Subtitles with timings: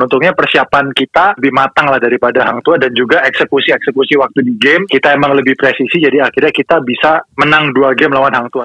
[0.00, 4.84] untungnya persiapan kita lebih matang lah daripada Hang Tua dan juga eksekusi-eksekusi waktu di game
[4.84, 8.64] kita emang lebih presisi jadi akhirnya kita bisa menang dua game lawan Hang Tua.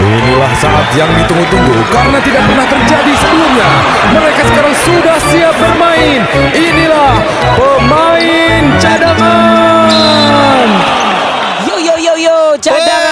[0.00, 3.68] Inilah saat yang ditunggu-tunggu karena tidak pernah terjadi sebelumnya.
[4.10, 6.20] Mereka sekarang sudah siap bermain.
[6.50, 7.12] Inilah
[7.54, 10.68] pemain cadangan.
[11.62, 13.08] Yo yo yo yo cadangan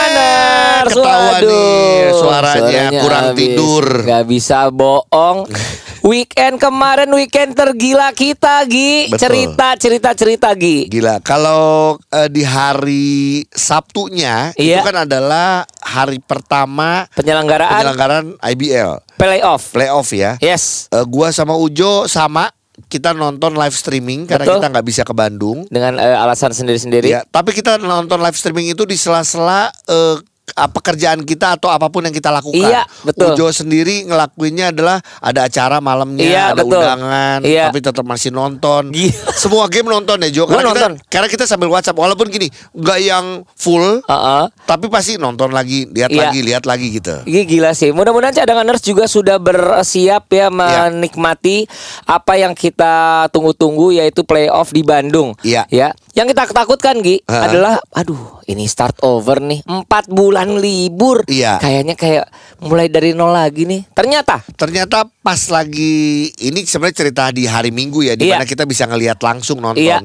[0.78, 3.38] Eh, ketahuan nih suaranya kurang habis.
[3.38, 3.84] tidur.
[4.02, 5.38] Gak bisa bohong
[6.00, 9.18] Weekend kemarin weekend tergila kita Gi Betul.
[9.18, 14.84] Cerita cerita cerita Gi Gila, kalau eh, di hari Sabtunya itu Iya.
[14.84, 20.38] kan adalah hari pertama Penyelenggaraan penyelenggaraan IBL playoff playoff ya.
[20.38, 22.50] Yes Eh, gua sama Ujo sama
[22.86, 24.62] kita nonton live streaming karena Betul.
[24.62, 25.66] kita nggak bisa ke Bandung.
[25.66, 30.27] Dengan eh, alasan sendiri-sendiri Ya, tapi kita nonton live streaming itu di sela-sela eh, apa
[30.48, 32.56] pekerjaan kita atau apa pun yang kita lakukan.
[32.56, 33.34] Iya, betul.
[33.34, 36.78] Ujo sendiri ngelakuinnya adalah ada acara malamnya, Iya, ada betul.
[36.78, 37.64] undangan, Iya.
[37.68, 38.82] tapi tetap masih nonton.
[38.88, 39.30] Gila.
[39.42, 40.44] Semua game nonton ya Jo.
[40.44, 40.92] Gua Karena kita, nonton.
[41.10, 44.44] karena kita sambil WhatsApp walaupun gini, nggak yang full, Heeh.
[44.62, 46.20] tapi pasti nonton lagi, lihat Iya.
[46.22, 47.14] lagi, lihat lagi gitu.
[47.26, 47.90] Gila sih.
[47.90, 51.66] Mudah-mudahan cadanganers juga sudah bersiap ya menikmati
[52.04, 55.34] apa yang kita tunggu-tunggu yaitu playoff di Bandung.
[55.42, 55.66] Iya.
[55.72, 55.90] Ya.
[56.14, 57.42] Yang kita takutkan Gi Heeh.
[57.42, 59.64] adalah aduh, ini start over nih.
[59.64, 61.26] Empat bulan libur.
[61.26, 61.58] Iya.
[61.58, 62.26] Kayaknya kayak
[62.60, 63.90] mulai dari nol lagi nih.
[63.90, 68.38] Ternyata Ternyata pas lagi ini sebenarnya cerita di hari Minggu ya, di Iya.
[68.38, 69.98] mana kita bisa ngelihat langsung nonton Iya.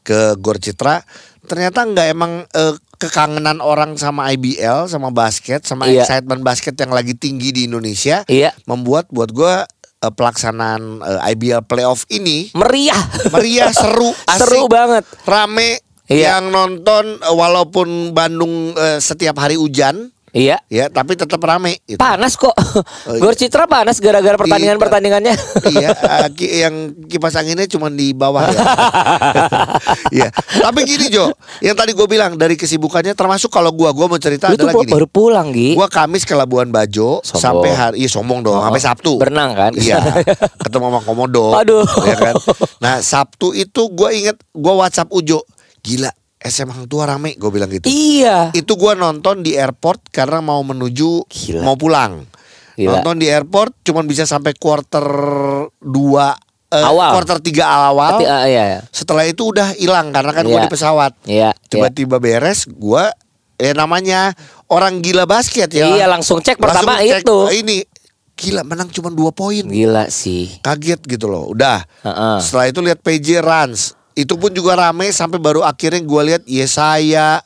[0.00, 1.04] ke Gor Citra.
[1.44, 6.08] Ternyata nggak emang eh, kekangenan orang sama IBL, sama basket, sama Iya.
[6.08, 8.56] excitement basket yang lagi tinggi di Indonesia, Iya.
[8.64, 9.54] membuat buat gue
[10.00, 12.96] eh, pelaksanaan eh, IBL playoff ini meriah.
[13.28, 15.04] meriah, seru, asik, Seru banget.
[15.24, 15.83] rame.
[16.06, 16.36] Iya.
[16.36, 20.58] Yang nonton eh, walaupun Bandung eh, setiap hari hujan, Iya.
[20.66, 21.78] ya tapi tetap rame.
[21.84, 21.94] gitu.
[21.96, 22.50] Panas kok.
[22.50, 23.22] Oh, iya.
[23.22, 25.30] Gor Citra panas gara-gara pertandingan-pertandingannya.
[25.70, 26.74] iya, eh, ki- yang
[27.04, 28.58] kipas anginnya cuma di bawah ya.
[30.10, 30.28] Iya.
[30.34, 31.30] Tapi gini Jo,
[31.60, 34.90] yang tadi gue bilang dari kesibukannya termasuk kalau gua gua mau cerita Lu adalah gini.
[34.90, 35.74] baru pulang, Gi.
[35.74, 37.40] Gua Kamis ke Labuan Bajo Sombong.
[37.40, 39.12] sampai hari iya sombong dong, Oh, sampai Sabtu.
[39.16, 39.72] berenang kan?
[39.72, 40.02] Iya.
[40.62, 41.52] Ketemu sama Komodo.
[41.52, 41.86] Aduh.
[42.04, 42.34] Ya kan?
[42.78, 45.42] Nah, Sabtu itu gua inget gua WhatsApp Ujo.
[45.84, 46.08] Gila,
[46.40, 47.84] SM Hang Tua rame, gue bilang gitu.
[47.86, 48.48] Iya.
[48.56, 51.60] Itu gua nonton di airport karena mau menuju Gila.
[51.60, 52.24] mau pulang.
[52.74, 52.98] Gila.
[52.98, 55.04] Nonton di airport cuman bisa sampai quarter
[55.78, 55.84] 2
[56.74, 57.10] Awal.
[57.14, 58.18] quarter 3 awal.
[58.18, 58.80] Tapi, ah, iya.
[58.90, 60.64] Setelah itu udah hilang karena kan Iya.
[60.64, 61.12] di pesawat.
[61.22, 61.50] Iya.
[61.68, 63.12] Tiba-tiba beres gua
[63.54, 64.34] ya namanya
[64.66, 65.86] orang gila basket ya.
[65.86, 67.38] Iya, langsung cek pertama Langsung cek, itu.
[67.62, 67.76] Ini
[68.34, 69.62] gila menang cuma 2 poin.
[69.62, 70.58] Gila sih.
[70.60, 71.46] Kaget gitu loh.
[71.46, 71.86] Udah.
[72.02, 72.36] Heeh.
[72.42, 73.94] Setelah itu lihat PJ Rans.
[74.14, 77.42] Itu pun juga rame sampai baru akhirnya gua lihat Yesaya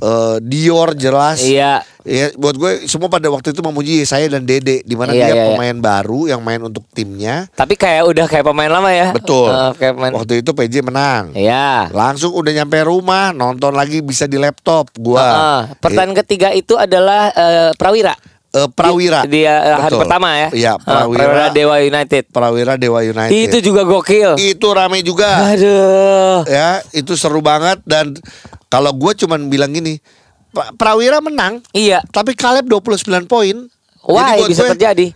[0.00, 1.40] eh, Dior jelas.
[1.42, 1.84] Iya.
[2.02, 5.26] Ya, buat gue semua pada waktu itu memuji saya dan Dede di mana Iya, dia
[5.30, 5.46] iya, iya.
[5.54, 7.46] pemain baru yang main untuk timnya.
[7.54, 9.14] Tapi kayak udah kayak pemain lama ya.
[9.14, 9.54] Betul.
[9.54, 10.12] Eh, kayak pemain.
[10.18, 11.30] Waktu itu PJ menang.
[11.30, 11.94] Iya.
[11.94, 15.22] Langsung udah nyampe rumah, nonton lagi bisa di laptop gua.
[15.22, 15.60] Heeh.
[15.78, 18.18] Pertandingan ketiga itu adalah eh, Prawira.
[18.52, 19.24] Eh, Prawira.
[19.24, 20.00] Dia eh, hari Betul.
[20.04, 20.48] pertama ya.
[20.52, 21.48] Iya, Eh, Prawira.
[21.48, 22.22] Dewa United.
[22.28, 23.32] Prawira Dewa United.
[23.32, 24.36] Itu juga gokil.
[24.36, 25.56] Itu rame juga.
[25.56, 26.44] Aduh.
[26.44, 28.12] ya, itu seru banget dan
[28.68, 30.00] kalau gue cuman bilang gini,
[30.52, 32.04] Pra- Prawira menang, Iya.
[32.08, 33.56] tapi Kaleb 29 poin.
[34.04, 35.06] Wah, buat bisa gue, terjadi.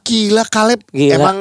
[0.00, 1.12] Gila Kaleb Gila.
[1.14, 1.36] emang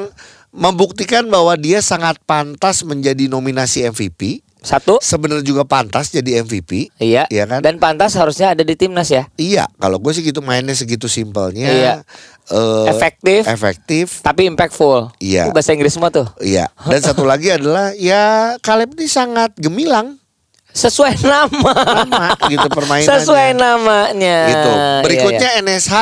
[0.51, 4.43] membuktikan bahwa dia sangat pantas menjadi nominasi MVP.
[4.67, 4.99] Satu.
[4.99, 6.91] Sebenarnya juga pantas jadi MVP.
[6.99, 7.31] Iya.
[7.31, 7.63] Iya kan?
[7.63, 9.31] Dan pantas harusnya ada di timnas ya.
[9.39, 11.71] Iya, kalau gue sih gitu mainnya segitu simpelnya.
[11.71, 11.95] Iya.
[12.51, 13.47] eh, Efektif.
[13.47, 14.19] Efektif.
[14.19, 15.15] Tapi impactful.
[15.23, 15.47] Iya.
[15.47, 16.27] Uh, bahasa Inggris semua tuh.
[16.43, 16.67] Iya.
[16.83, 20.19] Dan satu lagi adalah ya Kaleb ini sangat gemilang.
[20.75, 21.73] Sesuai nama.
[22.03, 23.07] Sama gitu permainannya.
[23.07, 24.37] Sesuai namanya.
[24.51, 24.71] Gitu.
[24.75, 25.95] Iya, Berikutnya NSH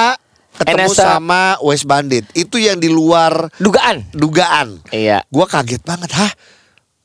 [0.56, 1.00] ketemu NSH.
[1.00, 2.26] sama West Bandit.
[2.34, 3.62] Itu yang di luar iya.
[3.62, 3.98] dugaan.
[4.10, 4.68] dugaan.
[4.90, 5.18] Iya.
[5.30, 6.34] Gua kaget banget, hah?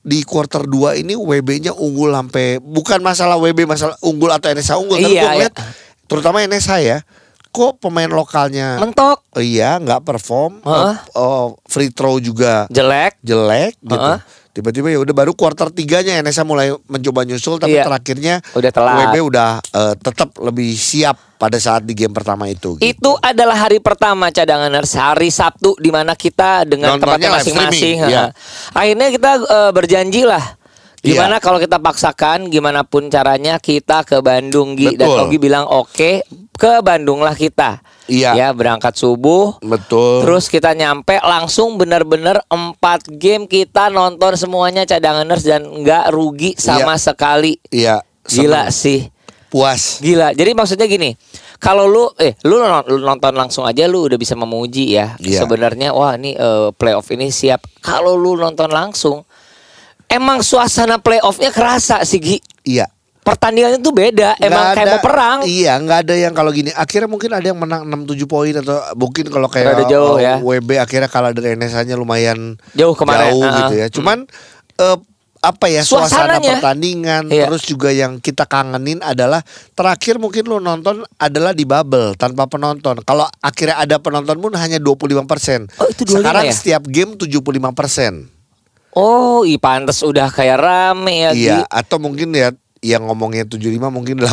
[0.00, 4.96] Di quarter 2 ini WB-nya unggul sampai bukan masalah WB masalah unggul atau NSH unggul,
[4.96, 5.64] tapi Iya, ngeliat iya.
[6.04, 6.98] terutama NSH ya.
[7.50, 9.26] Kok pemain lokalnya Mentok.
[9.34, 10.94] Iya nggak perform, Heeh.
[11.12, 13.18] oh, free throw juga Jelek.
[13.20, 13.98] jelek gitu.
[13.98, 14.18] Heeh.
[14.50, 17.86] Tiba-tiba ya udah baru quarter tiganya NSA mulai mencoba nyusul tapi Iya.
[17.86, 18.94] terakhirnya Udah telat.
[19.06, 22.74] WB udah eh, tetap lebih siap pada saat di game pertama itu.
[22.74, 22.82] gitu.
[22.82, 27.96] Itu adalah hari pertama cadanganers hari Sabtu di mana kita dengan Nontonnya tempatnya masing-masing.
[28.02, 28.34] ha.
[28.74, 30.59] Akhirnya kita eh, berjanji lah.
[31.00, 31.44] Gimana Iya.
[31.44, 35.20] kalau kita paksakan, gimana pun caranya kita ke Bandung Gi dan Betul.
[35.32, 36.20] Ogi bilang oke
[36.52, 37.80] ke Bandung lah kita.
[38.04, 38.36] Iya.
[38.36, 39.56] Ya berangkat subuh.
[39.64, 40.28] Betul.
[40.28, 47.00] Terus kita nyampe langsung bener-bener empat game kita nonton semuanya cadanganers dan nggak rugi sama
[47.00, 47.56] sekali.
[47.72, 48.04] Iya.
[48.28, 49.08] Gila sih.
[49.48, 49.98] Puas.
[50.04, 50.36] Gila.
[50.36, 51.16] Jadi maksudnya gini,
[51.60, 55.20] Kalau lu eh lu non- lu nonton langsung aja lu udah bisa memuji ya.
[55.20, 55.44] Iya.
[55.44, 57.60] Sebenarnya wah ini eh, playoff ini siap.
[57.84, 59.28] Kalau lu nonton langsung
[60.10, 62.38] emang suasana playoffnya kerasa sih Gi.
[62.66, 62.90] Iya.
[63.20, 65.38] Pertandingannya tuh beda, emang Nggak kayak ada- mau perang.
[65.44, 66.72] Iya, nggak ada yang kalau gini.
[66.72, 70.40] Akhirnya mungkin ada yang menang 6 7 poin atau mungkin kalau kayak Rada jauh ya.
[70.40, 73.56] WB akhirnya kalah dari NSA-nya lumayan Jauh kemarin, jauh uh-uh.
[73.62, 73.86] gitu ya.
[73.88, 74.24] Cuman
[74.74, 74.96] eh,
[75.40, 76.52] apa ya suasana Suasananya.
[76.58, 77.44] pertandingan Iya.
[77.46, 79.40] terus juga yang kita kangenin adalah
[79.72, 83.00] terakhir mungkin lu nonton adalah di bubble tanpa penonton.
[83.00, 85.68] Kalau akhirnya ada penonton pun hanya 25%.
[85.76, 86.52] Oh, itu 25 Sekarang ya?
[86.52, 88.39] setiap game 75%.
[88.94, 91.46] Oh, i pantes udah kayak rame ya Gi.
[91.46, 94.32] Iya, atau mungkin ya yang ngomongnya 75 mungkin 85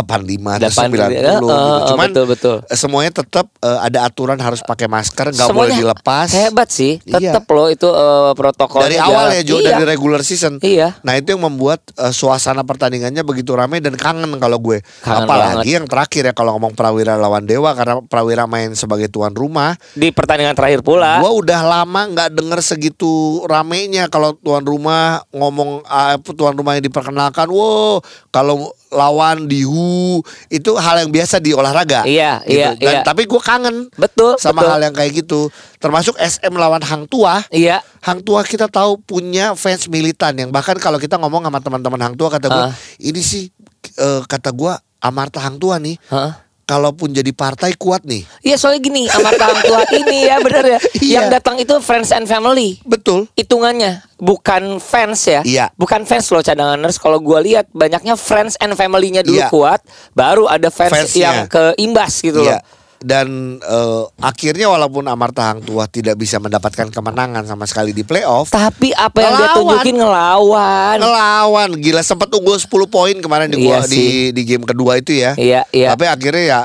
[0.55, 1.47] atau 85, 90 eh, gitu.
[1.51, 2.55] eh, Cuman betul, betul.
[2.63, 6.31] eh, semuanya tetap eh, ada aturan harus pakai masker, nggak boleh dilepas.
[6.31, 7.35] Hebat sih, Iya.
[7.35, 10.59] tetap loh itu eh, protokol Dari awal ya Jo, dari regular season.
[10.59, 10.95] Iya.
[11.01, 14.79] Nah itu yang membuat eh, suasana pertandingannya begitu ramai dan kangen kalau gue.
[15.01, 15.75] Kangen Apalagi banget.
[15.75, 19.75] yang terakhir ya kalau ngomong Prawira lawan Dewa karena Prawira main sebagai tuan rumah.
[19.91, 21.19] Di pertandingan terakhir pula.
[21.19, 23.11] Gua udah lama nggak denger segitu
[23.43, 27.50] ramenya kalau tuan rumah ngomong ah, tuan rumah yang diperkenalkan.
[27.50, 28.00] Wow,
[28.38, 32.06] kalau lawan di HU itu hal yang biasa di olahraga.
[32.06, 32.54] Iya, gitu.
[32.54, 33.04] iya, Dan iya.
[33.04, 34.72] tapi gue kangen Betul, sama betul.
[34.72, 35.50] hal yang kayak gitu.
[35.78, 37.44] Termasuk SM lawan Hang Tua.
[37.50, 37.81] Iya.
[38.00, 42.16] Hang Tua kita tahu punya fans militan yang bahkan kalau kita ngomong sama teman-teman Hang
[42.16, 42.74] Tua kata gue Ah.
[43.01, 43.50] ini sih
[43.98, 45.98] eh, kata gue Amarta Hang Tua nih.
[46.07, 46.46] Hah?
[46.67, 48.27] Kalaupun jadi partai kuat nih.
[48.43, 51.13] Iya soalnya gini Amarta Hang Tua ini ya bener ya Iya.
[51.15, 53.31] Yang datang itu friends and family Betul.
[53.33, 55.71] Hitungannya Bukan fans ya Iya.
[55.73, 59.47] Bukan fans loh cadanganers Kalau gua lihat banyaknya friends and family-nya dulu Iya.
[59.47, 59.79] kuat
[60.11, 61.15] Baru ada fans Fansnya.
[61.17, 62.59] yang keimbas gitu Iya.
[62.59, 62.61] loh
[62.97, 63.27] Dan
[63.59, 68.89] eh, akhirnya walaupun Amarta Hang Tua tidak bisa mendapatkan kemenangan sama sekali di playoff, Tapi
[68.91, 69.55] apa yang dia Ngelawan.
[69.55, 74.63] tunjukin ngelawan ngelawan gila sempat unggul 10 poin kemarin di Iya gua di di game
[74.63, 75.33] kedua itu ya.
[75.33, 76.59] Iya iya Tapi akhirnya ya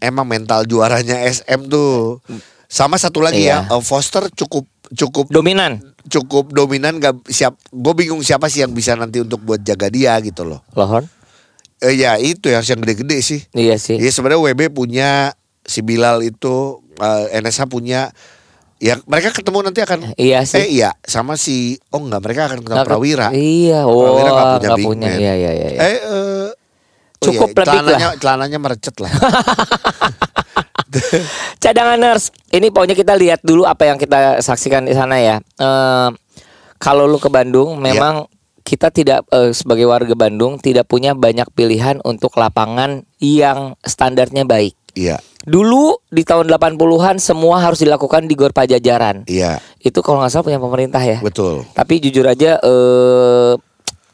[0.00, 2.22] emang mental juaranya SM tuh.
[2.64, 3.66] Sama satu lagi Iya.
[3.66, 7.56] ya, Foster cukup cukup Dominan cukup dominan gak siap.
[7.66, 10.60] Gue bingung siapa sih yang bisa nanti untuk buat jaga dia gitu loh.
[10.72, 11.08] Lohon
[11.80, 13.40] Eh, ya itu ya harus yang gede-gede sih.
[13.50, 15.32] Iya sih Iya sebenarnya WB punya
[15.64, 18.12] si Bilal itu eh, NSH punya
[18.78, 20.60] ya mereka ketemu nanti akan Iya sih.
[20.60, 23.28] eh iya sama si oh enggak mereka akan ketemu Prawira.
[23.32, 25.10] Iya oh Prawira nggak punya big punya.
[25.16, 25.80] Iya iya iya iya.
[25.80, 26.46] Eh oh
[27.24, 28.16] Cukup iya, lebih celananya, lah.
[28.20, 29.10] celananya merecet lah.
[31.62, 35.36] Cadanganers, ini pokoknya kita lihat dulu apa yang kita saksikan di sana ya.
[35.40, 36.08] Eh,
[36.76, 38.28] kalau lu ke Bandung, memang
[38.62, 44.76] kita tidak eh, sebagai warga Bandung tidak punya banyak pilihan untuk lapangan yang standarnya baik.
[44.94, 49.24] iya, Dulu di tahun 80-an semua harus dilakukan di Gor Pajajaran.
[49.26, 51.20] iya, Itu kalau nggak salah punya pemerintah ya.
[51.20, 51.68] betul.
[51.70, 53.52] Tapi jujur aja eh,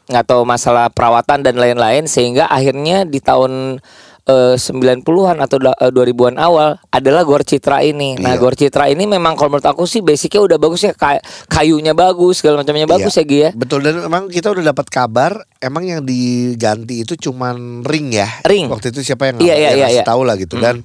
[0.03, 3.79] nggak tahu masalah perawatan dan lain-lain sehingga akhirnya di tahun
[4.23, 8.15] eh, 90-an atau eh, 2000-an awal adalah Gor Citra ini.
[8.15, 8.37] Nah, Iya.
[8.37, 12.39] Gor Citra ini memang kalau menurut aku sih basicnya udah bagus ya Kay- kayunya bagus,
[12.39, 13.23] segala macamnya bagus Iya.
[13.23, 13.49] ya Gi ya.
[13.53, 18.27] Betul dan memang kita udah dapat kabar emang yang diganti itu cuman ring ya.
[18.43, 18.67] Ring.
[18.67, 20.03] Waktu itu siapa yang Iya, iya, yang iya, iya.
[20.03, 20.83] tahu lah gitu dan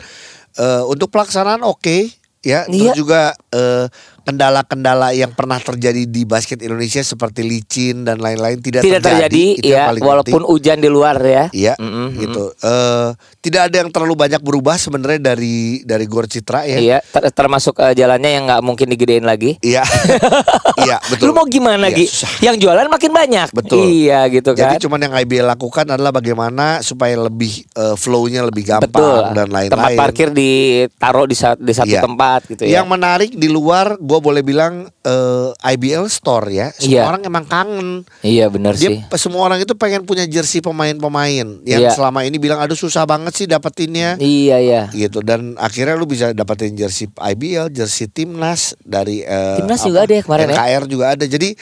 [0.58, 2.10] eh, untuk pelaksanaan oke
[2.44, 2.64] ya.
[2.66, 2.92] Iya.
[2.92, 3.22] Terus juga
[3.52, 3.86] eh,
[4.26, 9.94] kendala-kendala yang pernah terjadi di basket Indonesia seperti licin dan lain-lain tidak, Tidak terjadi yang
[9.94, 10.50] ya walaupun penting.
[10.50, 11.44] hujan di luar ya.
[11.48, 12.50] Iya, Mm-mm, gitu.
[12.52, 13.08] Eh,
[13.40, 16.76] tidak ada yang terlalu banyak berubah sebenarnya dari dari Gor Citra ya.
[16.76, 19.54] Iya, ter- termasuk eh, jalannya yang nggak mungkin digedein lagi.
[19.62, 19.86] Iya,
[20.82, 21.30] iya betul.
[21.30, 22.06] Lu mau gimana Iya, Gi?
[22.06, 22.30] susah.
[22.42, 23.48] Yang jualan makin banyak.
[23.52, 23.78] Betul.
[23.80, 24.74] Iya gitu kan.
[24.74, 29.22] Jadi cuman yang IBL lakukan adalah bagaimana supaya lebih eh, flow-nya lebih gampang Betul.
[29.32, 29.70] dan lain-lain.
[29.70, 32.02] Tempat parkir ditaruh di, di satu Iya.
[32.02, 32.80] tempat gitu ya.
[32.80, 36.72] Yang menarik di luar, gue boleh bilang eh, IBL Store ya.
[36.72, 37.02] Semua Iya.
[37.04, 37.88] orang emang kangen.
[38.20, 38.98] Iya benar Dia sih.
[39.14, 41.92] semua orang itu pengen punya jersey pemain-pemain yang Iya.
[41.92, 44.16] selama ini bilang aduh susah banget sih dapetinnya.
[44.16, 44.82] Iya iya.
[44.88, 50.14] gitu dan akhirnya lu bisa dapetin jersey IBL, jersey timnas dari eh, Timnas juga ada
[50.14, 50.56] ya kemarin ya?
[50.56, 51.24] NKR juga ada.
[51.24, 51.52] Jadi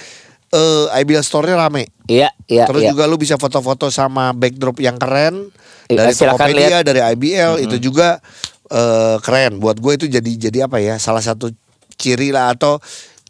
[0.49, 1.91] eh, IBL store-nya rame.
[2.07, 2.71] Iya iya.
[2.71, 2.95] Terus iya.
[2.95, 5.51] juga lu bisa foto-foto sama backdrop yang keren
[5.85, 6.85] Iya, dari Tokopedia, lihat.
[6.87, 8.23] dari IBL itu juga
[8.67, 9.61] eh, keren.
[9.61, 10.97] Buat gue itu jadi jadi apa ya?
[10.97, 11.53] Salah satu
[11.95, 12.79] ciri lah atau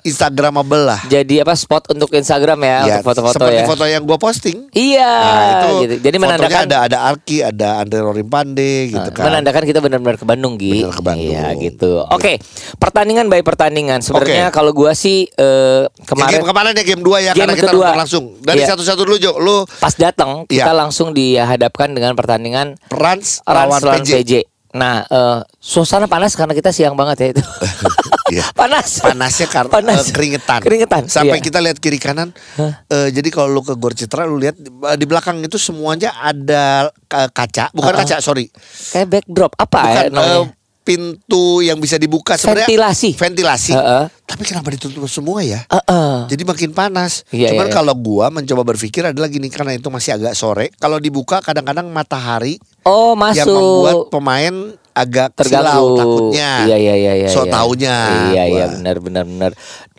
[0.02, 1.00] Instagramable lah.
[1.02, 3.64] Jadi apa spot untuk Instagram ya, Ya, untuk foto-foto seperti ya.
[3.64, 4.68] foto yang gue posting.
[4.70, 5.00] Iya.
[5.16, 5.94] Nah, itu gitu.
[6.04, 9.24] Jadi menandakan ada ada Arki, ada Andre Rorimpande gitu Nah, kan.
[9.24, 10.84] menandakan kita benar-benar ke Bandung Gi.
[10.84, 11.24] Benar ke Bandung.
[11.24, 12.04] Iya gitu.
[12.04, 12.36] Oke,
[12.76, 14.04] pertandingan by pertandingan.
[14.04, 14.52] Sebenarnya Oke.
[14.52, 17.88] kalau gua sih Yang kemarin game kemarin ya game 2 ya Game karena kita kedua.
[17.96, 18.24] langsung.
[18.38, 18.68] Dari Iya.
[18.70, 20.76] satu-satu dulu Jo, lu pas datang kita Iya.
[20.76, 24.20] langsung dihadapkan dengan pertandingan Rans lawan PJ.
[24.20, 24.32] PJ.
[24.74, 27.44] Nah, eh, suasana panas karena kita siang banget ya itu.
[28.26, 28.44] Iya.
[28.50, 29.00] Panas.
[29.00, 30.00] Panasnya karena Panas.
[30.00, 30.60] eh, keringetan.
[30.60, 31.44] Keringetan, Sampai iya.
[31.44, 32.32] kita lihat kiri kanan.
[32.56, 36.88] eh, jadi kalau lu ke Gor Citra lu lihat eh, di belakang itu semuanya ada
[37.04, 38.00] ka- kaca, bukan Uh-uh.
[38.00, 38.48] kaca, sorry.
[38.90, 40.38] Kayak backdrop apa Bukan ya namanya?
[40.40, 40.46] eh,
[40.82, 43.10] pintu yang bisa dibuka sebenarnya Ventilasi.
[43.12, 43.72] Ventilasi.
[43.72, 44.04] Uh-uh.
[44.24, 45.60] Tapi kenapa ditutup semua ya?
[45.64, 46.28] Heeh.
[46.28, 47.24] Jadi makin panas.
[47.28, 47.76] Iya, Cuman iya, iya.
[47.76, 50.72] kalau gua mencoba berpikir adalah gini karena itu masih agak sore.
[50.74, 54.08] Kalau dibuka kadang-kadang matahari Oh, yang membuat masuk.
[54.10, 54.54] pemain
[54.94, 55.66] agak Terganggu.
[55.66, 56.50] silau takutnya.
[56.70, 57.28] Iya, iya, iya, iya.
[57.34, 57.52] So iya.
[57.52, 57.98] taunya.
[58.30, 58.74] Iya, iya, gua.
[58.78, 59.52] benar, benar, benar.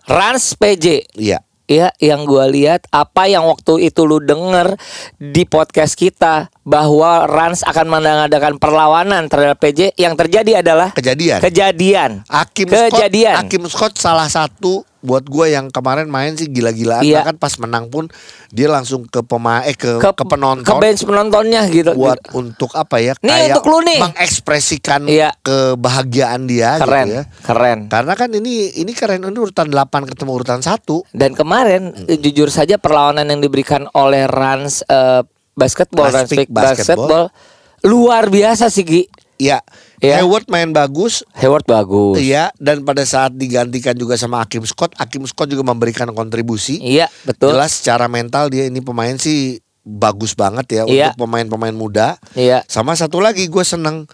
[0.08, 1.12] Rans PJ.
[1.20, 1.40] Iya.
[1.66, 4.78] Ya, yang gua lihat apa yang waktu itu lu denger
[5.18, 11.38] di podcast kita bahwa Rans akan mengadakan perlawanan terhadap PJ yang terjadi adalah Kejadian.
[11.40, 12.12] kejadian.
[12.26, 13.32] Hakim Kejadian.
[13.32, 17.22] Scott, Hakim Scott salah satu buat gue yang kemarin main sih gila-gilaan Iya.
[17.22, 18.10] bahkan pas menang pun
[18.50, 21.94] dia langsung ke pemain eh ke, ke, penonton ke bench penontonnya gitu.
[21.94, 24.02] buat untuk apa ya Nih, untuk lu nih.
[24.02, 25.38] mengekspresikan Iya.
[25.40, 27.24] kebahagiaan dia keren, gitu ya.
[27.44, 27.80] keren.
[27.86, 31.06] Karena kan ini ini keren ini urutan 8 ketemu urutan 1.
[31.12, 35.22] Dan kemarin eh, jujur saja perlawanan yang diberikan oleh Rans eh,
[35.56, 37.32] basketball, Rans Rans Pick Pick basketball.
[37.32, 37.84] Basketball.
[37.86, 39.04] luar biasa sih Gi.
[39.36, 39.60] Iya.
[40.00, 40.22] Iya.
[40.22, 41.24] Hayward main bagus.
[41.36, 42.20] Hayward bagus.
[42.20, 46.80] Iya, dan pada saat digantikan juga sama Hakim Scott, Hakim Scott juga memberikan kontribusi.
[46.80, 47.52] Iya, betul.
[47.52, 51.14] Jelas secara mental dia ini pemain sih bagus banget ya Iya.
[51.14, 52.18] untuk pemain-pemain muda.
[52.34, 52.66] Iya.
[52.66, 54.08] Sama satu lagi gue seneng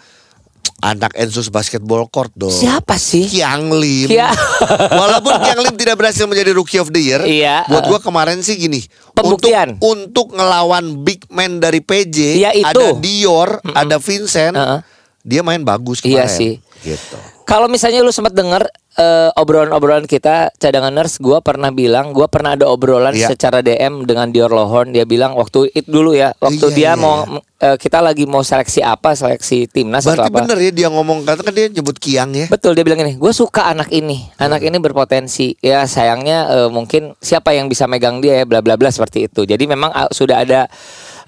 [0.81, 2.49] anak Ensus Basketball Court dong.
[2.49, 3.25] Siapa sih?
[3.25, 4.09] Kiang Lim.
[4.09, 4.33] Kia-
[4.99, 7.63] Walaupun Kiang Lim tidak berhasil menjadi Rookie of the Year, Iya.
[7.65, 8.81] buat gue kemarin sih gini.
[9.13, 9.77] Pembuktian.
[9.77, 9.87] Untuk,
[10.27, 12.65] untuk ngelawan big man dari PJ, Iya, itu.
[12.67, 14.79] ada Dior, ada Vincent, Heeh.
[15.21, 16.33] dia main bagus Iya kemarin.
[16.33, 16.53] sih.
[16.81, 17.17] Gitu.
[17.43, 22.55] Kalau misalnya lu sempat denger eh, obrolan-obrolan kita cadangan nurse, gua pernah bilang, gua pernah
[22.55, 23.31] ada obrolan Iya.
[23.31, 24.91] secara DM dengan Dior Lohorn.
[24.91, 27.23] Dia bilang waktu itu dulu ya, waktu Iya, dia iya, mau
[27.61, 30.37] eh, kita lagi mau seleksi apa, seleksi timnas atau Berarti apa.
[30.43, 32.47] bener ya dia ngomong kata kan dia nyebut Kiang ya.
[32.49, 35.55] Betul dia bilang ini, gue suka anak ini, anak ini berpotensi.
[35.59, 39.45] Ya sayangnya eh, mungkin siapa yang bisa megang dia ya, bla bla bla seperti itu.
[39.45, 40.65] Jadi memang ah, sudah ada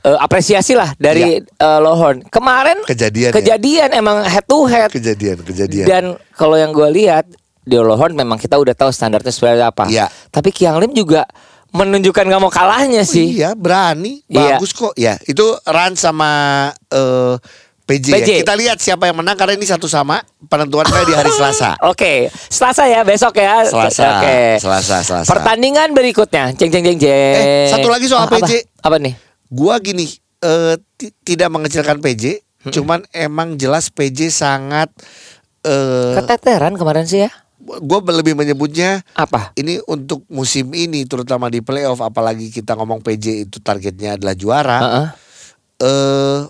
[0.01, 2.27] eh, apresiasi lah dari eh, Lohorn.
[2.27, 2.83] Kemarin.
[2.83, 3.33] Kejadian ya?
[3.33, 4.89] kejadian emang head to head.
[4.89, 5.85] Kejadian, kejadian.
[5.85, 6.03] Dan
[6.33, 7.23] kalau yang gue lihat
[7.63, 9.87] di Lohorn memang kita udah tahu standarnya seperti apa.
[9.87, 10.07] Iya.
[10.27, 11.23] Tapi Kiang Lim juga
[11.69, 13.33] menunjukkan gak mau kalahnya sih.
[13.33, 14.59] Iya, berani, Iya.
[14.59, 14.93] bagus kok.
[14.93, 16.29] Ya, itu Ran sama
[16.85, 17.35] eh,
[17.83, 18.29] PJ, PJ.
[18.29, 18.37] ya.
[18.45, 21.75] Kita lihat siapa yang menang karena ini satu sama penentuannya di hari Selasa.
[21.81, 23.65] Oke, Selasa ya besok ya.
[23.65, 24.39] Selasa, Oke.
[24.57, 25.27] Selasa, Selasa.
[25.27, 27.35] Pertandingan berikutnya, jeng jeng jeng jeng.
[27.41, 28.37] Eh, satu lagi soal apa?
[28.37, 28.69] PJ.
[28.79, 29.17] Apa nih?
[29.47, 30.07] Gua gini,
[30.39, 32.71] eh, ti- tidak mengecilkan PJ, Hmm.
[32.71, 34.87] cuman emang jelas PJ sangat
[35.61, 37.31] eh Keteteran kemarin sih ya.
[37.63, 39.55] Gua lebih menyebutnya Apa?
[39.55, 44.77] ini untuk musim ini terutama di playoff apalagi kita ngomong PJ itu targetnya adalah juara.
[44.79, 45.07] Heeh.
[45.81, 46.41] eh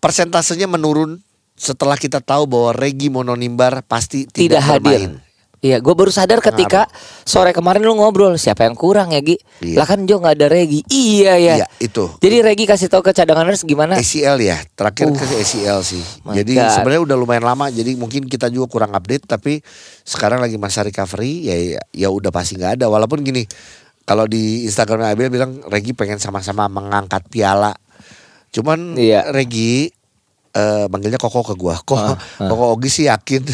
[0.00, 1.20] persentasenya menurun
[1.54, 4.80] setelah kita tahu bahwa Regi Mononimbar pasti Tidak, tidak, hadir.
[4.80, 5.12] bermain.
[5.60, 6.88] Iya, gue baru sadar ketika
[7.28, 9.36] sore kemarin lu ngobrol siapa yang kurang ya Gi?
[9.60, 9.76] Iya.
[9.76, 10.80] Lah kan Jo nggak ada Regi.
[10.88, 11.54] Iya ya.
[11.60, 12.08] Iya, itu.
[12.16, 14.00] Jadi Regi kasih tahu ke cadanganers gimana?
[14.00, 16.00] ACL ya, terakhir Uh, ke ACL sih.
[16.32, 19.28] Jadi sebenarnya udah lumayan lama, jadi mungkin kita juga kurang update.
[19.28, 19.60] Tapi
[20.00, 22.88] sekarang lagi masa recovery, ya ya, ya udah pasti nggak ada.
[22.88, 23.44] Walaupun gini,
[24.08, 27.76] kalau di Instagramnya Abel bilang Regi pengen sama-sama mengangkat piala.
[28.48, 29.28] Cuman Iya.
[29.28, 29.92] Regi
[30.50, 31.76] eh manggilnya Koko ke gua.
[31.78, 32.48] Kok Ah, ah.
[32.48, 33.44] Koko Ogi sih yakin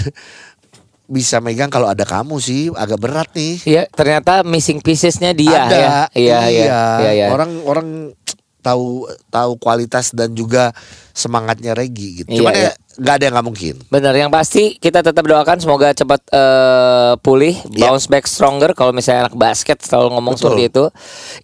[1.06, 3.62] bisa megang kalau ada kamu sih agak berat nih.
[3.62, 5.90] Iya, ternyata missing piecesnya dia ada, ya.
[6.12, 6.64] Iya, iya,
[7.00, 7.26] iya, iya.
[7.30, 7.86] Orang orang
[8.58, 10.74] tahu tahu kualitas dan juga
[11.12, 12.28] semangatnya Regi gitu.
[12.28, 12.64] Iya, Cuman iya.
[12.66, 13.74] ya nggak ada yang nggak mungkin.
[13.86, 17.86] Benar, yang pasti kita tetap doakan semoga cepat eh, pulih, Iya.
[17.86, 18.74] bounce back stronger.
[18.74, 20.42] Kalau misalnya anak basket selalu ngomong Betul.
[20.50, 20.84] seperti itu.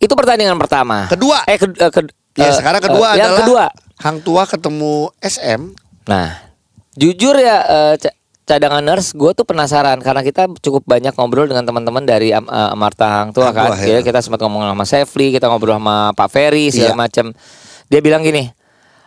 [0.02, 1.06] Itu pertandingan pertama.
[1.06, 1.46] Kedua.
[1.46, 3.64] Eh, ke- eh, ke- Ya eh, sekarang kedua yang adalah kedua.
[4.00, 5.76] Hang Tua ketemu SM.
[6.08, 6.32] Nah,
[6.96, 7.60] jujur ya
[7.94, 8.16] ca-
[8.52, 13.08] cadanganers, gue tuh penasaran karena kita cukup banyak ngobrol dengan teman-teman dari Am- eh, Amarta
[13.08, 13.72] Hang Tua kan.
[13.72, 14.04] Tua, Jadi ya.
[14.04, 17.00] kita sempat ngomong sama Sefli, kita ngobrol sama Pak Ferry segala Iya.
[17.00, 17.26] macam.
[17.88, 18.52] Dia bilang gini,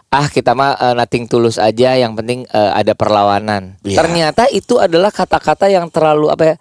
[0.09, 3.77] ah kita mah eh, nothing tulus aja, yang penting eh, ada perlawanan.
[3.81, 4.01] Iya.
[4.01, 6.55] Ternyata itu adalah kata-kata yang terlalu apa ya?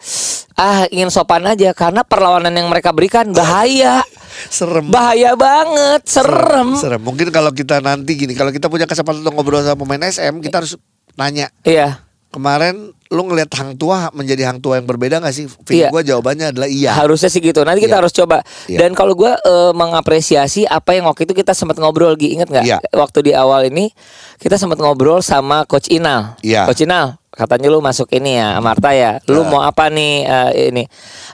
[0.55, 4.05] Ah ingin sopan aja karena perlawanan yang mereka berikan bahaya,
[4.53, 4.87] Serem.
[4.87, 6.77] bahaya banget, serem.
[6.77, 7.01] Serem.
[7.01, 10.61] Mungkin kalau kita nanti gini, kalau kita punya kesempatan untuk ngobrol sama pemain SM, kita
[10.61, 10.77] harus
[11.15, 11.51] nanya.
[11.65, 12.04] Iya.
[12.35, 15.47] Kemarin lu ngelihat Hang Tua menjadi Hang Tua yang berbeda gak sih?
[15.63, 15.95] Feeling Iya.
[15.95, 16.91] gua jawabannya adalah iya.
[16.91, 17.63] Harusnya sih gitu.
[17.63, 18.01] Nanti kita Iya.
[18.03, 18.43] harus coba.
[18.67, 18.79] Iya.
[18.83, 19.31] Dan kalau gue
[19.71, 22.67] mengapresiasi apa yang waktu itu kita sempat ngobrol, Gi, inget nggak?
[22.67, 22.79] Iya.
[22.91, 23.95] Waktu di awal ini
[24.37, 26.35] kita sempat ngobrol sama Coach Inal.
[26.43, 26.67] Iya.
[26.67, 29.23] Coach Inal, katanya lu masuk ini ya, Marta ya.
[29.31, 29.51] Lu Iya.
[29.51, 30.85] mau apa nih eh, ini?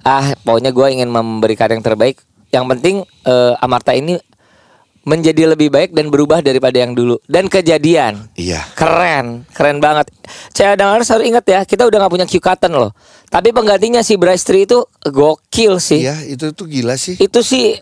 [0.02, 2.21] Ah, pokoknya gue ingin memberikan yang terbaik.
[2.50, 4.21] Yang penting eh, Amarta ini
[5.00, 8.28] menjadi lebih baik dan berubah daripada yang dulu dan kejadian.
[8.37, 8.61] Iya.
[8.76, 10.12] Keren, keren banget.
[10.52, 12.92] Saya dengar harus ingat ya, kita udah nggak punya Q Cotton loh.
[13.33, 16.04] Tapi penggantinya si Bryce Tree itu gokil sih.
[16.04, 17.16] Iya, itu tuh gila sih.
[17.16, 17.80] Itu sih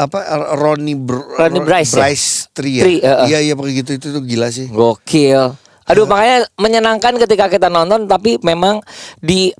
[0.00, 0.24] Apa
[0.56, 2.08] Ronnie Br Ronnie Bryce ya?
[2.56, 2.82] Tri ya?
[2.88, 3.26] Tri, uh, uh.
[3.28, 4.72] Iya, iya pakai gitu itu tuh gila sih.
[4.72, 5.52] gokil.
[5.90, 8.78] Aduh, makanya menyenangkan ketika kita nonton tapi memang
[9.18, 9.50] di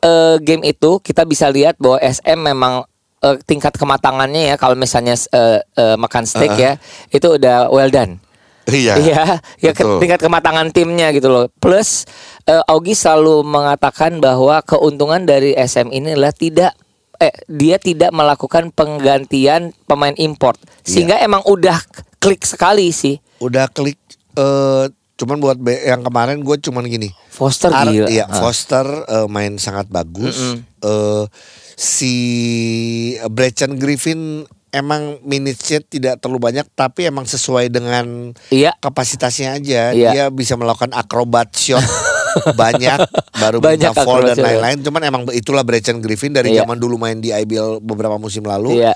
[0.00, 2.82] eh, game itu kita bisa lihat bahwa SM memang
[3.26, 6.72] eh, tingkat kematangannya ya kalau misalnya eh, eh, makan steak ya,
[7.08, 8.22] itu udah well done.
[8.64, 8.94] Iya.
[9.04, 9.22] Iya,
[9.60, 9.98] ya ke- betul.
[10.00, 11.46] tingkat kematangan timnya gitu loh.
[11.56, 12.02] Plus
[12.44, 16.72] eh, Augie selalu mengatakan bahwa keuntungan dari SM ini adalah tidak
[17.16, 20.58] eh dia tidak melakukan penggantian pemain import.
[20.82, 21.78] Sehingga emang udah
[22.16, 23.16] klik sekali sih.
[23.38, 23.96] Udah klik
[24.34, 27.08] eh cuman buat yang kemarin gue cuman gini.
[27.30, 28.04] Foster Ar- gila.
[28.06, 28.36] Iya, Ah.
[28.38, 30.58] Foster eh, main sangat bagus.
[30.82, 31.24] Eh,
[31.76, 32.14] si
[33.28, 34.42] Brechen Griffin
[34.72, 38.72] emang minutes-nya tidak terlalu banyak tapi emang sesuai dengan Iya.
[38.76, 39.92] kapasitasnya aja.
[39.92, 40.10] Iya.
[40.10, 41.80] Dia bisa melakukan akrobat shot
[42.60, 43.00] banyak
[43.32, 44.44] baru Banyak fall dan shot.
[44.44, 44.78] lain-lain.
[44.80, 46.64] Cuman emang itulah Brechen Griffin dari Iya.
[46.64, 48.80] zaman dulu main di IBL beberapa musim lalu.
[48.80, 48.92] Iya.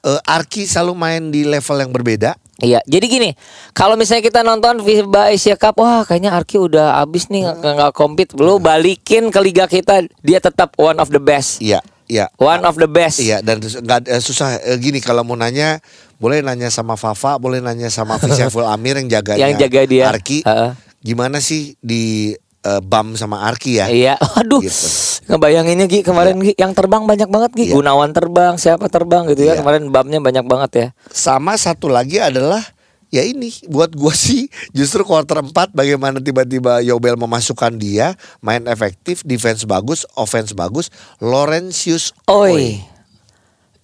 [0.00, 2.36] Eh, Arki selalu main di level yang berbeda.
[2.62, 3.30] Iya, jadi gini,
[3.74, 7.92] kalau misalnya kita nonton FIBA Asia Cup, wah kayaknya Arki udah abis nih nggak nggak
[7.98, 12.30] compete, lu balikin ke liga kita, dia tetap one of the best, Iya, iya.
[12.38, 13.18] one of the best.
[13.18, 15.82] Iya dan nggak eh, susah eh, gini kalau mau nanya
[16.22, 20.04] boleh nanya sama Fafa, boleh nanya sama Fisyaiful Amir yang jaganya Yang jaga dia.
[20.14, 20.46] Arki.
[20.46, 20.70] Heeh.
[21.04, 22.32] Gimana sih di
[22.64, 23.86] eh, BAM sama Arki ya?
[23.86, 24.88] Iya, aduh, Gitu.
[25.28, 27.74] ngebayanginnya Gi kemarin Gi, yang terbang banyak banget Gi, Iya.
[27.76, 29.60] Gunawan terbang, siapa terbang gitu ya, Iya.
[29.60, 30.86] kemarin bamnya banyak banget ya.
[31.08, 32.64] Sama satu lagi adalah
[33.08, 39.22] ya ini buat gua sih justru quarter 4 bagaimana tiba-tiba Yobel memasukkan dia main efektif,
[39.22, 40.90] defense bagus, offense bagus,
[41.22, 42.82] Laurentius Oi,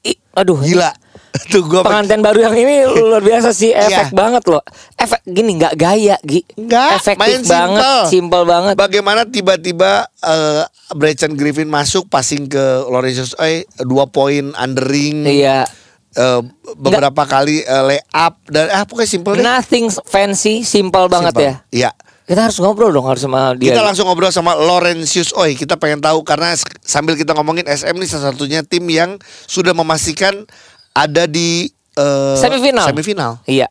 [0.00, 0.90] I, aduh, gila.
[1.50, 4.14] Tuh gua pengantin baru yang ini luar biasa sih, efek Iya.
[4.14, 4.62] banget loh,
[4.94, 8.02] efek gini nggak gaya Gi, Nggak, efektif main banget, simple.
[8.08, 8.74] simple banget.
[8.74, 15.66] Bagaimana tiba-tiba eh Brechen Griffin masuk passing ke Laurentius eh dua poin undering Iya.
[16.12, 16.40] eh,
[16.74, 19.42] beberapa kali eh, lay up dan ah pokoknya simple deh.
[19.42, 21.46] Nothing fancy, simple banget Simple.
[21.46, 21.54] ya.
[21.70, 21.92] Iya.
[22.22, 23.74] Kita harus ngobrol dong harus sama dia.
[23.74, 25.54] Kita langsung ngobrol sama Laurentius Oi.
[25.54, 30.46] Kita pengen tahu karena sambil kita ngomongin SM ini salah satunya tim yang sudah memastikan
[30.94, 32.86] ada di eh, semifinal.
[32.90, 33.32] Semifinal.
[33.46, 33.68] Iya.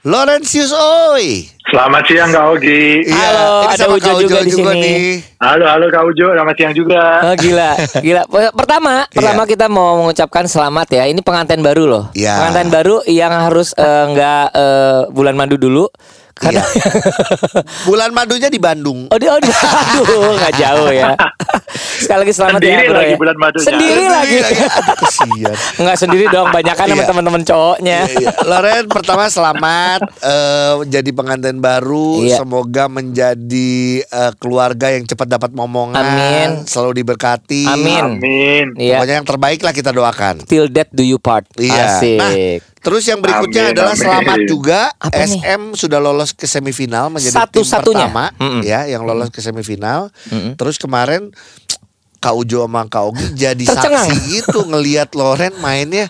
[0.00, 1.44] Laurentius Oi.
[1.70, 3.06] Selamat siang Kak Ogi.
[3.06, 4.74] Iya, Halo, ini ada sama Ujo Kak juga di sini.
[4.74, 5.02] nih.
[5.38, 7.02] Halo, halo Kak Ujo, selamat siang juga.
[7.22, 8.22] Oh gila, gila.
[8.58, 11.04] Pertama, pertama kita mau mengucapkan selamat ya.
[11.06, 12.04] Ini pengantin baru loh.
[12.10, 12.42] Iya.
[12.42, 15.86] Pengantin baru yang harus eh, nggak eh, bulan madu dulu.
[16.32, 16.64] Karena
[17.88, 19.12] Bulan madunya di Bandung.
[19.12, 20.08] oh dia, oh dia, aduh
[20.40, 21.12] nggak jauh ya.
[22.00, 22.88] Sekali lagi selamat Sendiri ya.
[22.88, 23.18] bro, lagi ya.
[23.20, 23.66] bulan madunya.
[23.68, 24.36] Sendiri lagi.
[24.40, 25.56] Aduh, kesian.
[25.76, 27.08] Nggak sendiri dong, banyak kan sama Iya.
[27.12, 27.98] teman-teman cowoknya.
[28.08, 28.30] Iya, iya.
[28.42, 32.20] Loren pertama selamat eh, jadi pengantin baru.
[32.20, 32.40] Iya.
[32.40, 36.00] Semoga menjadi eh, keluarga yang cepat dapat momongan.
[36.00, 36.50] Amin.
[36.64, 37.64] Selalu diberkati.
[37.64, 38.18] Amin.
[38.18, 38.66] Amin.
[38.74, 38.96] Iya.
[38.96, 40.42] Pokoknya yang terbaik lah kita doakan.
[40.42, 41.44] Till death do you part.
[41.54, 42.00] Iya.
[42.00, 42.18] Asik.
[42.18, 42.32] Nah,
[42.80, 44.02] terus yang berikutnya Amin, adalah amin.
[44.02, 45.38] selamat juga Apa nih?
[45.38, 48.08] SM sudah lolos ke semifinal menjadi tim Satu-satunya.
[48.08, 48.62] pertama Mm-mm.
[48.64, 50.08] ya yang lolos ke semifinal.
[50.26, 50.56] Mm-mm.
[50.56, 51.28] Terus kemarin
[52.16, 54.04] Kak Ujo sama Kak Ogi jadi Tercengang.
[54.04, 56.08] saksi gitu ngelihat Loren mainnya.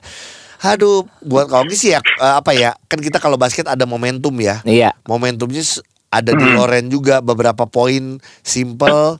[0.60, 2.76] Aduh, buat Ogi sih ya eh, apa ya?
[2.84, 4.60] Kan kita kalau basket ada momentum ya.
[4.64, 4.92] Iya.
[5.08, 5.64] Momentumnya
[6.10, 9.16] ada di Loren juga beberapa poin simple.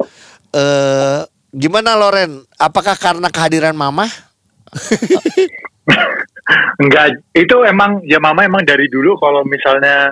[0.53, 1.21] Eh
[1.55, 2.45] gimana Loren?
[2.61, 4.07] Apakah karena kehadiran Mama?
[6.83, 10.11] Enggak, itu emang ya mama emang dari dulu kalau misalnya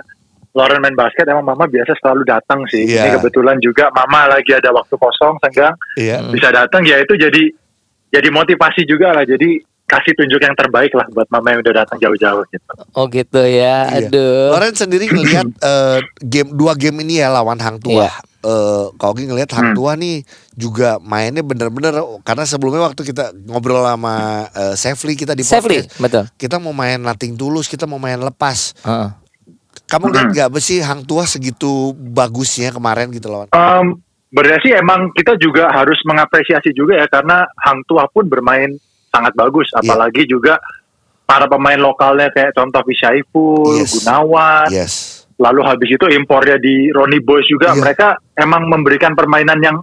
[0.55, 2.89] Lauren main basket emang mama biasa selalu datang sih.
[2.89, 3.05] Iya.
[3.05, 6.25] Ini kebetulan juga mama lagi ada waktu kosong senggang Iya.
[6.33, 7.43] bisa datang ya itu jadi
[8.09, 9.25] jadi motivasi juga lah.
[9.29, 12.71] Jadi kasih tunjuk yang terbaik lah buat mama yang udah datang jauh-jauh gitu.
[12.93, 13.89] Oh gitu ya.
[13.89, 14.07] Iya.
[14.07, 14.53] Aduh.
[14.53, 18.05] Loren sendiri ngelihat eh, game dua game ini ya lawan Hang Tua.
[18.05, 18.11] Iya.
[18.39, 19.75] Eh, Kak Ogi ngelihat Hang Hmm.
[19.75, 20.23] Tua nih
[20.55, 21.91] juga mainnya bener-bener
[22.23, 26.23] karena sebelumnya waktu kita ngobrol sama eh, Sefli kita di Safely, podcast, betul.
[26.39, 28.77] kita mau main nating tulus, kita mau main lepas.
[28.85, 29.09] Heeh.
[29.89, 33.49] Kamu lihat gak apa sih Hang Tua segitu bagusnya kemarin gitu lawan?
[33.51, 33.97] Um,
[34.29, 38.77] berarti emang kita juga harus mengapresiasi juga ya karena Hang Tua pun bermain
[39.09, 39.81] sangat bagus, Iya.
[39.83, 40.57] apalagi juga
[41.25, 44.01] para pemain lokalnya kayak contoh Vishaiful, Yes.
[44.01, 44.93] Gunawan, Yes.
[45.37, 47.77] lalu habis itu impornya di Ronnie Boys juga Iya.
[47.77, 49.77] mereka emang memberikan permainan yang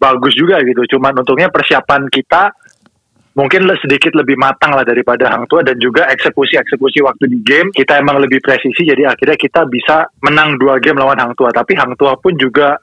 [0.00, 0.96] bagus juga gitu.
[0.96, 2.52] Cuman untungnya persiapan kita
[3.36, 8.00] mungkin sedikit lebih matang lah daripada Hang Tua dan juga eksekusi-eksekusi waktu di game kita
[8.00, 11.52] emang lebih presisi jadi akhirnya kita bisa menang dua game lawan Hang Tua.
[11.54, 12.74] Tapi Hang Tua pun juga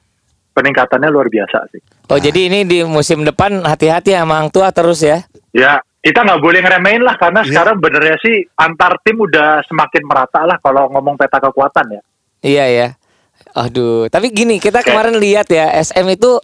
[0.58, 1.82] peningkatannya luar biasa sih.
[2.10, 5.22] Oh jadi ini di musim depan hati-hati sama Hang Tua terus ya.
[5.54, 7.50] Ya, kita nggak boleh ngeremehin lah karena Iya.
[7.54, 12.02] sekarang benernya sih antar tim udah semakin merata lah kalau ngomong peta kekuatan ya.
[12.42, 12.88] Iya ya.
[13.58, 16.38] Aduh, tapi gini kita kemarin lihat ya SM itu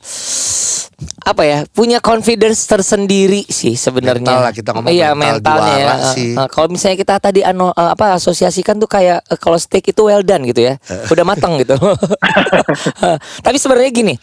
[1.19, 4.23] apa ya punya confidence tersendiri sih sebenarnya.
[4.23, 5.95] Mental lah, kita ngomong iya, mental mentalnya ya.
[6.09, 6.31] sih.
[6.31, 10.23] eh, kalau misalnya kita tadi ano, eh, apa asosiasikan tuh kayak kalau steak itu well
[10.23, 11.75] done gitu ya, udah matang gitu.
[13.45, 14.13] tapi sebenarnya gini,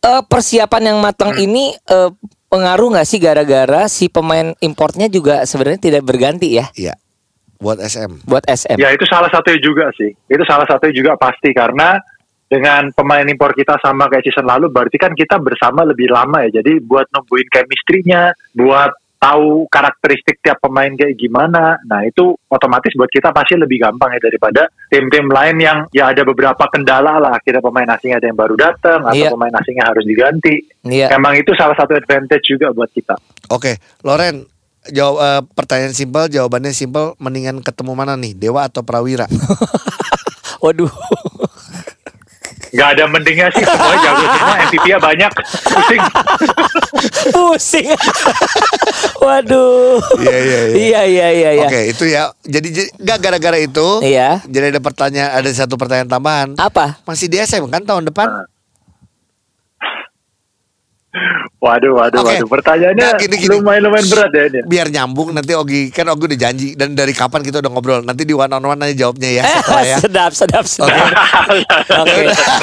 [0.00, 1.44] eh, persiapan yang matang Hmm.
[1.44, 2.10] ini eh,
[2.46, 6.94] pengaruh nggak sih gara-gara si pemain importnya juga sebenarnya tidak berganti ya Iya.
[7.60, 8.24] Buat SM.
[8.24, 8.80] buat SM.
[8.80, 10.08] Ya itu salah satunya juga sih.
[10.26, 12.00] Itu salah satunya juga pasti karena
[12.50, 16.58] dengan pemain impor kita sama kayak season lalu berarti kan kita bersama lebih lama ya.
[16.58, 21.76] Jadi buat nembuin chemistry-nya, buat tahu karakteristik tiap pemain kayak gimana.
[21.86, 26.24] Nah, itu otomatis buat kita pasti lebih gampang ya daripada tim-tim lain yang ya ada
[26.26, 27.36] beberapa kendala lah.
[27.38, 29.30] Akhirnya pemain asing ada yang baru datang atau Iya.
[29.30, 30.56] pemain asingnya harus diganti.
[30.88, 31.12] Iya.
[31.14, 33.14] Emang itu salah satu advantage juga buat kita.
[33.52, 34.48] Oke, Loren,
[34.88, 37.12] jawab eh, pertanyaan simpel, jawabannya simpel.
[37.20, 39.28] Mendingan ketemu mana nih, Dewa atau Prawira?
[40.64, 40.90] Waduh.
[42.70, 45.30] Gak ada mendingnya sih, semua jago semua, MVP-nya banyak,
[45.66, 46.02] pusing.
[47.34, 47.86] Pusing.
[49.24, 50.00] Waduh.
[50.20, 50.76] Iya, iya, iya.
[50.76, 51.68] Iya iya iya iya.
[51.68, 52.22] Oke, itu ya.
[52.46, 54.00] Jadi nggak gara-gara itu.
[54.00, 54.40] Iya.
[54.46, 56.48] Jadi ada pertanyaan, ada satu pertanyaan tambahan.
[56.56, 57.00] Apa?
[57.04, 58.28] Masih di SM kan tahun depan?
[61.60, 62.40] Waduh, waduh, Oke.
[62.40, 62.48] waduh.
[62.48, 63.52] Pertanyaannya Nah, gini, gini.
[63.52, 64.60] lumayan-lumaman berat ya ini.
[64.64, 68.00] Biar nyambung nanti Ogi kan Ogi udah janji dan dari kapan kita udah ngobrol.
[68.00, 69.96] Nanti di one on one aja jawabnya ya setelah ya.
[70.00, 70.88] sedap sedap sedap.
[70.88, 71.60] Oke.
[72.00, 72.22] Oke.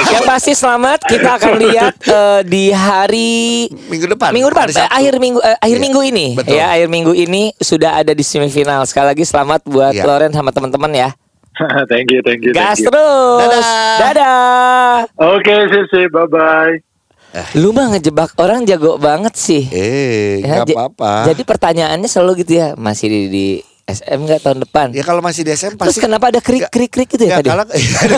[0.10, 4.34] Yang pasti selamat kita akan lihat eh, di hari Minggu depan.
[4.34, 5.84] minggu depan hari eh, akhir minggu eh, akhir Iya.
[5.86, 6.58] minggu ini Betul.
[6.58, 8.82] ya akhir minggu ini sudah ada di semifinal.
[8.84, 10.10] Sekali lagi selamat buat Iya.
[10.10, 11.10] Loren sama teman-teman ya.
[11.94, 12.90] thank you, thank you, Gas thank you.
[12.90, 13.62] terus.
[13.62, 14.02] Dadah.
[14.02, 14.98] Dadah.
[15.38, 16.10] Oke, sip, sip,
[17.30, 17.56] bye-bye.
[17.56, 19.64] Lu mah ngejebak orang jago banget sih.
[19.68, 21.28] Eh, Ya, ja- apa-apa.
[21.28, 23.46] Jadi pertanyaannya selalu gitu ya, masih di, di
[23.86, 24.88] SM nggak tahun depan?
[24.92, 27.48] Ya kalau masih di SM Terus pasti kenapa ada krik krik krik gitu ya tadi?
[27.48, 27.64] kalau,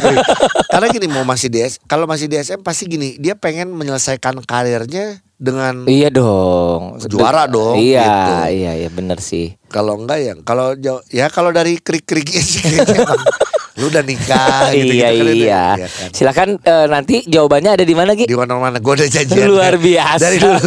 [0.73, 5.21] karena gini mau masih di kalau masih di SM pasti gini dia pengen menyelesaikan karirnya
[5.37, 6.97] dengan Iya dong.
[7.05, 8.33] Juara dong, Iya, gitu.
[8.51, 9.53] iya, iya bener sih.
[9.69, 10.73] kalau enggak ya kalau
[11.07, 12.65] ya kalau dari krik kriknya sih
[13.79, 15.63] lu udah nikah gitu, iya, gitu iya.
[15.79, 16.09] Iya kan?
[16.11, 18.27] Silakan eh, nanti jawabannya ada di mana Gi?
[18.27, 20.19] di mana mana gue udah janjian Luar biasa.
[20.19, 20.59] dari dulu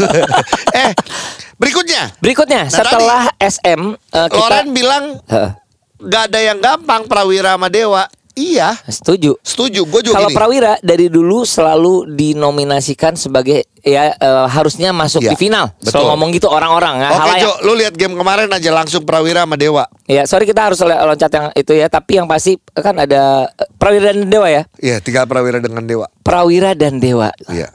[0.83, 0.91] eh
[1.55, 5.51] berikutnya Berikutnya Nah, setelah SM eh, kita Loren bilang Heeh,
[6.01, 8.03] nggak ada yang gampang Prawira sama Dewa
[8.35, 9.37] iya setuju.
[9.41, 15.21] setuju gue juga Kalau gini Prawira dari dulu selalu dinominasikan sebagai ya eh, harusnya masuk
[15.21, 15.67] Iya, di final.
[15.77, 16.01] betul.
[16.01, 16.95] Selalu ngomong gitu orang-orang.
[16.99, 17.43] ya, Oke halayak.
[17.43, 19.85] Jo, lu lihat game kemarin aja langsung Prawira sama Dewa.
[20.07, 24.15] Ya, sorry kita harus loncat yang itu ya, tapi yang pasti kan ada eh, Prawira
[24.15, 24.63] dan Dewa ya.
[24.79, 26.07] Iya, tiga Prawira dengan Dewa.
[26.23, 27.35] Prawira dan Dewa.
[27.47, 27.69] Iya.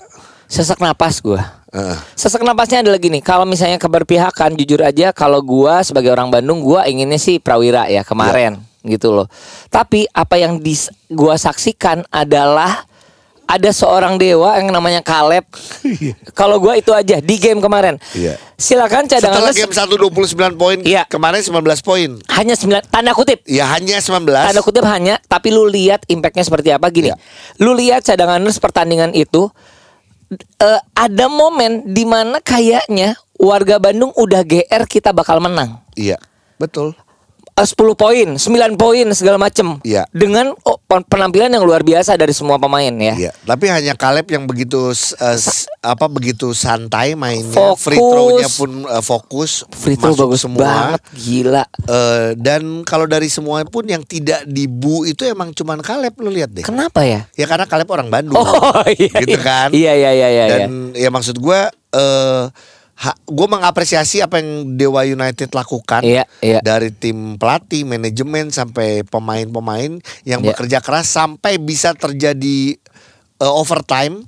[0.48, 1.44] Sesak napas gua.
[1.76, 2.00] Heeh.
[2.16, 6.88] Sesak napasnya adalah gini, kalau misalnya keberpihakan jujur aja kalau gua sebagai orang Bandung gua
[6.88, 9.28] inginnya sih Prawira ya kemarin gitu loh.
[9.68, 12.88] Tapi apa yang dis, gua saksikan adalah
[13.48, 15.48] ada seorang dewa yang namanya Kaleb.
[16.36, 17.96] kalau gua itu aja di game kemarin.
[18.12, 18.36] Iya.
[18.60, 21.08] Silakan cadangan Setelah game 1 29 poin, Iya.
[21.08, 22.10] kemarin 19 poin.
[22.28, 24.52] hanya 9 tanda kutip Ya hanya 19.
[24.52, 27.16] Tanda kutip hanya, tapi lu lihat impactnya seperti apa gini.
[27.16, 27.18] Iya.
[27.64, 29.48] Lu lihat cadanganers pertandingan itu
[30.60, 35.80] eh, ada momen di mana kayaknya warga Bandung udah GR kita bakal menang.
[35.96, 36.20] Iya,
[36.60, 36.92] betul.
[37.58, 38.46] Eh, 10 poin, 9
[38.78, 40.06] poin segala macem Iya.
[40.10, 43.18] Dengan oh, pen- penampilan yang luar biasa dari semua pemain ya.
[43.18, 47.82] Iya, tapi hanya Kaleb yang begitu eh, s- apa begitu santai mainnya, Fokus.
[47.82, 51.66] free throw-nya pun eh, fokus, Free throw bagus banget, gila.
[51.84, 56.54] Eh, dan kalau dari semua pun yang tidak dibu itu emang cuman Kaleb lu lihat
[56.54, 56.62] deh.
[56.62, 57.26] Kenapa ya?
[57.34, 58.38] Ya karena Kaleb orang Bandung.
[58.38, 59.42] Oh iya, gitu iya.
[59.42, 59.70] kan.
[59.74, 60.46] Iya iya iya iya.
[60.46, 60.58] iya.
[60.62, 62.44] Dan ya maksud gue eh
[63.30, 66.60] gue mengapresiasi apa yang Dewa United lakukan Iya, iya.
[66.66, 70.48] dari tim pelatih, manajemen sampai pemain-pemain yang Iya.
[70.54, 72.74] bekerja keras sampai bisa terjadi
[73.38, 74.26] eh, overtime.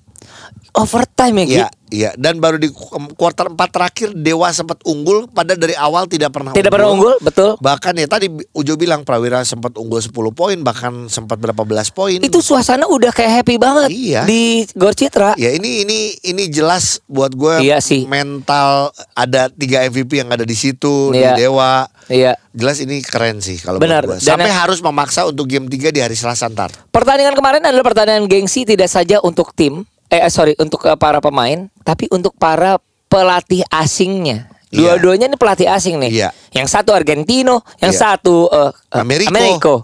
[0.80, 1.46] Overtime ya?
[1.46, 2.10] Iya, iya.
[2.16, 6.52] Dan baru di ku- kuarter 4 terakhir Dewa sempat unggul pada dari awal tidak pernah
[6.52, 7.56] Tidak pernah unggul, betul.
[7.58, 12.18] Bahkan ya tadi Ujo bilang Prawira sempat unggul 10 poin bahkan sempat berapa belas poin.
[12.18, 14.24] Itu suasana udah kayak happy banget Iya.
[14.24, 15.36] di Gor Citra.
[15.36, 18.06] Ya ini ini ini jelas buat gue Iya sih.
[18.06, 21.36] mental ada tiga MVP yang ada di situ Iya.
[21.36, 21.86] di Dewa.
[22.08, 22.34] Iya.
[22.52, 24.02] Jelas ini keren sih kalau Benar.
[24.04, 24.18] buat.
[24.18, 26.74] Dan Sampai yang- harus memaksa untuk game 3 di hari Selasa ntar.
[26.90, 31.22] Pertandingan kemarin adalah pertandingan gengsi tidak saja untuk tim, eh eh, sorry untuk eh, para
[31.22, 34.50] pemain, tapi untuk para pelatih asingnya.
[34.70, 34.98] Iya.
[34.98, 36.12] Dua-duanya ini pelatih asing nih.
[36.14, 36.30] Iya.
[36.54, 38.02] Yang satu Argentino, yang Iya.
[38.18, 39.30] satu eh, eh, Ameriko.
[39.34, 39.76] Ameriko.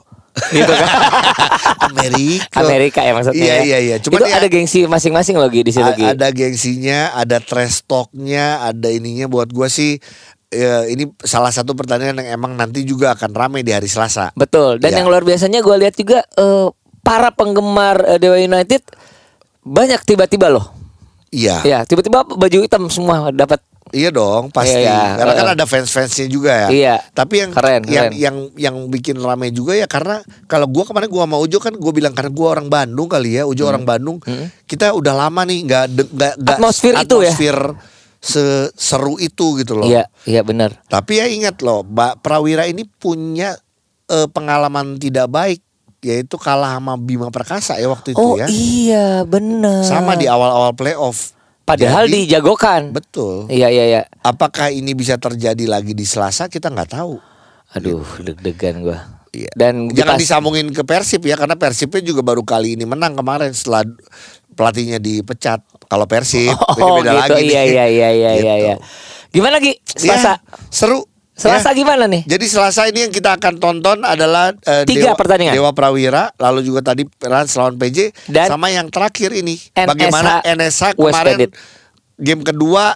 [0.52, 0.90] gitu kan.
[1.96, 2.58] Amerika.
[2.60, 3.40] Amerika ya maksudnya.
[3.40, 3.64] Iya ya.
[3.64, 3.96] iya iya.
[4.04, 8.60] Cuman itu ya, ada gengsi masing-masing loh Gi, di situ ada gengsinya, ada trash talknya,
[8.62, 9.96] ada ininya buat gua sih
[10.52, 14.36] ya, ini salah satu pertandingan yang emang nanti juga akan ramai di hari Selasa.
[14.36, 14.84] Betul.
[14.84, 14.98] Dan Iya.
[15.04, 16.68] yang luar biasanya gue lihat juga eh,
[17.00, 18.82] para penggemar eh, Dewa United
[19.66, 20.70] banyak tiba-tiba loh.
[21.34, 21.66] Iya.
[21.66, 23.60] Ya, tiba-tiba baju hitam semua dapat.
[23.94, 24.82] Iya dong, pasti.
[24.82, 25.56] Iya, karena kan uh.
[25.56, 26.70] ada fans-fansnya juga ya.
[26.74, 26.96] Iya.
[27.14, 28.12] Tapi yang Keren, yang keren.
[28.18, 31.94] yang yang bikin ramai juga ya karena kalau gua kemarin gua sama Ujo kan gua
[31.94, 34.18] bilang karena gua orang Bandung kali ya, Ujo orang Bandung.
[34.66, 36.54] Kita udah lama nih nggak nggak Hmm.
[36.58, 37.34] Atmosfer itu ya?
[37.34, 37.60] atmosfer
[38.26, 39.86] seseru itu gitu loh.
[39.86, 40.82] Iya, iya benar.
[40.90, 43.54] Tapi ya ingat loh, Mbak Prawira ini punya
[44.10, 45.62] eh, pengalaman tidak baik
[46.06, 48.46] yaitu kalah sama Bima Perkasa ya waktu itu Oh ya.
[48.46, 49.82] iya, benar.
[49.82, 51.34] Sama di awal-awal playoff.
[51.62, 52.94] Padahal Jadi, dijagokan.
[52.94, 53.50] betul.
[53.50, 54.02] Iya, iya, iya.
[54.22, 57.18] Apakah ini bisa terjadi lagi di Selasa kita nggak tahu.
[57.74, 59.18] Aduh, deg-degan gua.
[59.34, 59.50] Iya.
[59.52, 63.50] Dan Jangan dipas- disambungin ke Persib ya karena Persibnya juga baru kali ini menang kemarin
[63.50, 63.82] setelah
[64.54, 65.60] pelatihnya dipecat.
[65.86, 67.34] Kalau Persib Oh, beda gitu.
[67.34, 67.50] lagi nih.
[67.50, 68.46] Iya, iya, iya, iya, Gitu.
[68.46, 68.76] iya, iya.
[69.28, 69.74] Gimana Gi?
[69.84, 70.38] Selasa.
[70.38, 71.02] Ya, seru.
[71.36, 71.76] Selasa Ya.
[71.76, 72.24] gimana nih?
[72.24, 75.52] Jadi Selasa ini yang kita akan tonton adalah eh, Tiga Dewa, pertandingan.
[75.52, 80.32] Dewa Prawira, lalu juga tadi Rans lawan PJ Dan sama yang terakhir ini NSH bagaimana
[80.42, 81.52] NSH West kemarin Bandit.
[82.16, 82.96] game kedua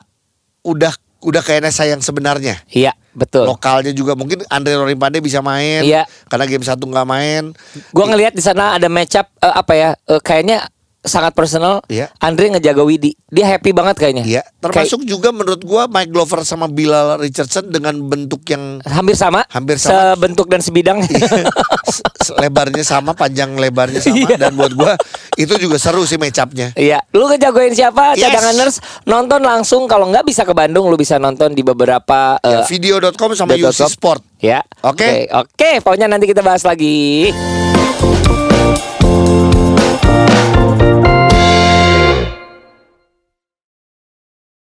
[0.62, 2.64] udah udah ke NSH yang sebenarnya.
[2.66, 3.44] Iya, betul.
[3.44, 6.08] Lokalnya juga mungkin Andre Rorimpande bisa main Iya.
[6.26, 7.52] karena game satu nggak main.
[7.92, 9.90] Gua ngelihat di sana ada match up eh, apa ya?
[10.00, 10.64] eh, kayaknya
[11.10, 11.82] sangat personal.
[11.86, 12.14] Iya.
[12.18, 13.18] Andre ngejaga Widi.
[13.28, 14.24] Dia happy banget kayaknya.
[14.24, 19.42] Iya, termasuk juga menurut gua Mike Glover sama Bilal Richardson dengan bentuk yang hampir sama.
[19.50, 20.14] Hampir sama.
[20.14, 21.02] Sebentuk dan sebidang.
[21.84, 22.02] s-
[22.36, 24.38] lebarnya sama, panjang lebarnya sama Iya.
[24.40, 24.94] dan buat gua
[25.36, 26.72] itu juga seru sih match up-nya.
[26.74, 28.14] Iya, lu ngejagoin siapa?
[28.14, 28.30] Yes.
[28.30, 32.66] Cadanganers nonton langsung kalau nggak bisa ke Bandung, lu bisa nonton di beberapa Ya, eh,
[32.68, 33.54] video.com sama.
[33.54, 34.22] UC Sport.
[34.38, 34.62] Ya.
[34.82, 35.28] Oke.
[35.28, 37.30] Oke, oke, pokoknya nanti kita bahas lagi.